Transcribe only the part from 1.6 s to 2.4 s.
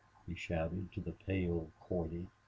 Cordy.